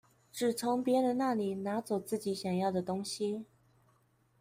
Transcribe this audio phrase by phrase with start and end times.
[0.33, 3.45] 只從別人那裡拿走自己想要的東西